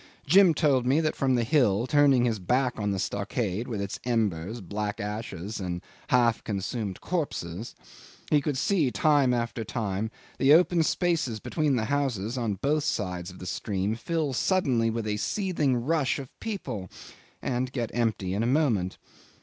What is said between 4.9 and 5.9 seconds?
ashes, and